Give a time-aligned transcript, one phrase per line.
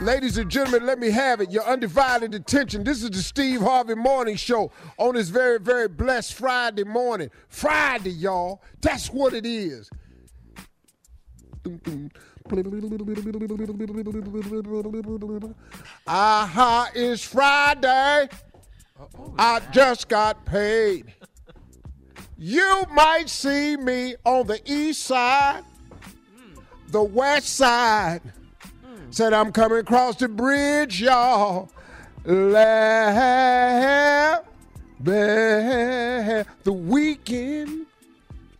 [0.00, 1.50] Ladies and gentlemen, let me have it.
[1.50, 2.84] Your undivided attention.
[2.84, 7.30] This is the Steve Harvey Morning Show on this very, very blessed Friday morning.
[7.48, 8.62] Friday, y'all.
[8.80, 9.90] That's what it is.
[16.06, 18.28] Aha, it's Friday.
[19.38, 21.12] I just got paid.
[22.38, 25.62] You might see me on the east side,
[26.88, 28.22] the west side.
[29.12, 31.68] Said I'm coming across the bridge, y'all.
[32.24, 32.84] Laugh,
[35.02, 37.86] the weekend.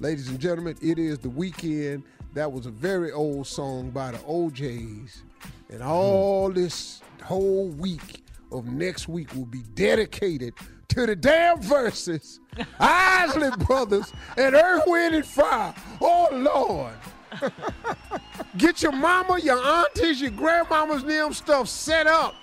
[0.00, 2.02] Ladies and gentlemen, it is the weekend.
[2.34, 5.22] That was a very old song by the O'Jays.
[5.68, 5.88] And hmm.
[5.88, 10.54] all this whole week of next week will be dedicated
[10.88, 12.40] to the damn Verzuz.
[12.80, 15.72] Isley Brothers and Earth, Wind, and Fire.
[16.00, 16.94] Oh, Lord.
[18.56, 22.34] Get your mama, your aunties, your grandmamas, them stuff set up.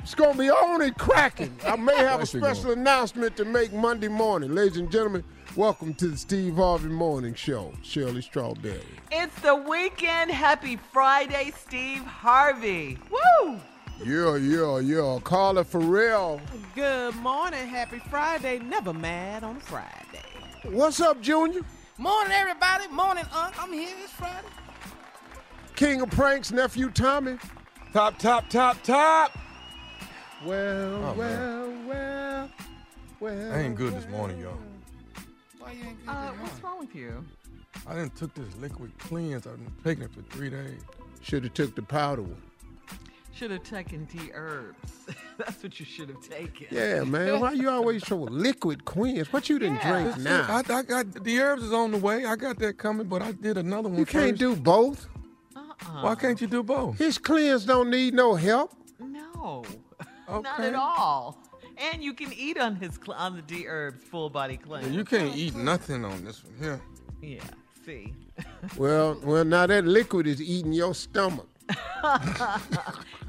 [0.00, 1.58] It's gonna be on and cracking.
[1.66, 4.54] I may have a special announcement to make Monday morning.
[4.54, 5.24] Ladies and gentlemen,
[5.56, 7.72] welcome to the Steve Harvey Morning Show.
[7.82, 8.80] Shirley Strawberry.
[9.10, 10.30] It's the weekend.
[10.30, 12.98] Happy Friday, Steve Harvey.
[13.10, 13.58] Woo!
[14.04, 15.18] Yeah, yeah, yeah.
[15.24, 16.40] Carla Ferrell.
[16.76, 18.60] Good morning, happy Friday.
[18.60, 20.22] Never mad on Friday.
[20.62, 21.62] What's up, Junior?
[21.98, 22.88] Morning, everybody.
[22.88, 23.62] Morning, Unc.
[23.62, 24.46] I'm here this Friday.
[25.74, 27.38] King of Pranks, nephew Tommy.
[27.92, 29.36] Top, top, top, top.
[30.44, 32.50] Well, Oh, well, well,
[33.20, 33.52] well.
[33.54, 34.58] I ain't good this morning, y'all.
[35.58, 37.24] Why you ain't good Uh, what's wrong with you?
[37.86, 39.46] I didn't took this liquid cleanse.
[39.46, 40.82] I've been taking it for three days.
[41.22, 42.42] Should have took the powder one.
[43.34, 44.74] Should have taken Dherbs.
[45.38, 46.66] That's what you should have taken.
[46.70, 47.40] Yeah, man.
[47.40, 49.32] Why you always show liquid queens?
[49.32, 50.02] What you didn't Yeah.
[50.02, 50.46] drink now?
[50.48, 52.24] I, I got the herbs is on the way.
[52.24, 53.98] I got that coming, but I did another one.
[53.98, 54.40] you can't first.
[54.40, 55.08] do both.
[55.54, 56.02] Uh-uh.
[56.02, 56.98] Why can't you do both?
[56.98, 58.72] His cleanse don't need no help.
[59.00, 59.64] No,
[60.28, 60.68] not Okay.
[60.68, 61.38] at all.
[61.92, 64.86] And you can eat on his cl- on the Dherbs full body cleanse.
[64.88, 66.80] Yeah, you can't eat nothing on this one here.
[67.20, 67.42] Yeah.
[67.84, 68.14] See.
[68.76, 71.48] Well, well, now that liquid is eating your stomach.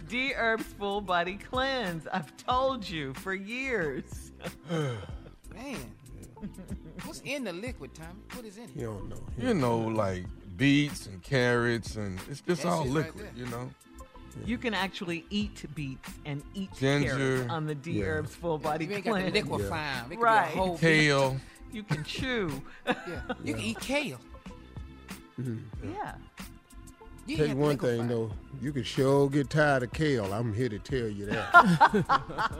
[0.09, 2.07] Dherbs full body cleanse.
[2.07, 4.31] I've told you for years.
[4.69, 5.77] Man,
[7.06, 8.19] what's in the liquid, Tommy?
[8.33, 8.69] What is in it?
[8.75, 9.24] You don't know.
[9.38, 10.25] You know, like
[10.56, 13.45] beets and carrots, and it's just That all shit right liquid, there.
[13.45, 13.69] you know.
[14.45, 17.15] You can actually eat beets and eat Ginger.
[17.18, 18.06] carrots on the D Yeah.
[18.06, 18.89] Herbs Full Body cleanse.
[18.89, 19.25] You ain't got Plan.
[19.33, 20.06] the liquefying.
[20.12, 20.53] It could Right.
[20.53, 21.38] Be a whole Kale.
[21.71, 22.62] You can chew.
[22.86, 22.94] Yeah.
[23.44, 24.19] You can eat kale.
[25.42, 25.92] Mm-hmm.
[25.94, 26.15] yeah.
[27.27, 28.07] You Tell you one thing liquefy.
[28.13, 28.31] though,
[28.62, 30.33] you can sure get tired of kale.
[30.33, 32.53] I'm here to tell you that.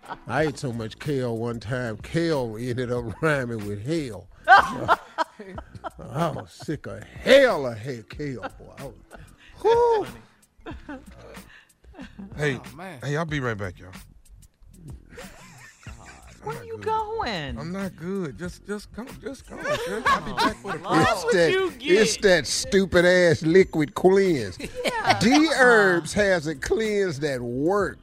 [0.26, 4.26] I ate so much kale one time, kale ended up rhyming with hell.
[4.48, 4.98] I
[6.30, 8.40] was sick of hell of hell kale.
[8.58, 8.72] Boy.
[8.78, 8.94] I was,
[9.62, 10.06] whew.
[12.36, 13.00] Hey, Oh, man.
[13.02, 13.90] hey, I'll be right back, y'all.
[17.28, 17.58] You going?
[17.58, 18.38] I'm not good.
[18.38, 19.60] Just, just come, just come.
[19.86, 20.02] Sis.
[20.06, 21.90] I'll be back for the That's what that, you get.
[22.02, 24.56] it's that stupid ass liquid cleanse.
[25.20, 27.98] D herbs has a cleanse that work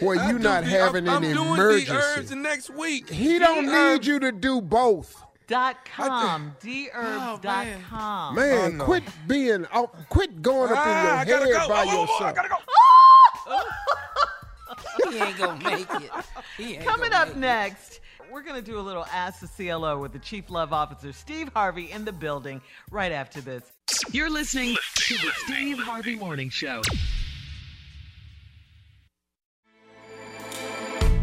[0.00, 3.08] where I you not the- having I'm, an I'm doing the herbs next week.
[3.10, 5.22] he don't need you to do both.
[5.48, 6.54] Dot com.
[6.62, 8.34] Dherbs.com.
[8.36, 8.84] Man, I know.
[8.84, 11.68] quit being out, quit going up Ah, in your gotta head go.
[11.68, 12.22] by Oh, oh, oh, yourself.
[12.22, 12.56] I gotta go.
[15.10, 16.10] He ain't gonna make it.
[16.56, 17.94] He ain't Coming up next.
[17.94, 18.00] it.
[18.32, 21.12] Next, we're going to do a little Ask the CLO with the Chief Love Officer,
[21.12, 23.72] Steve Harvey, in the building right after this.
[24.10, 26.82] You're listening to the Steve Harvey Morning Show.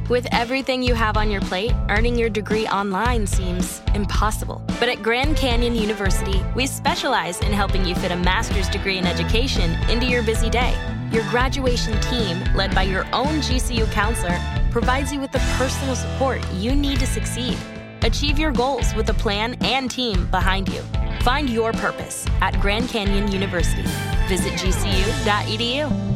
[0.10, 4.64] With everything you have on your plate, earning your degree online seems impossible.
[4.80, 9.06] But at Grand Canyon University, we specialize in helping you fit a master's degree in
[9.06, 10.74] education into your busy day.
[11.12, 14.40] Your graduation team, led by your own GCU counselor,
[14.71, 17.57] provides you with the personal support you need to succeed.
[18.04, 20.81] Achieve your goals with a plan and team behind you.
[21.21, 23.83] Find your purpose at Grand Canyon University.
[24.27, 26.10] Visit gcu.edu.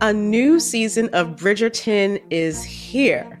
[0.00, 3.40] A new season of Bridgerton is here.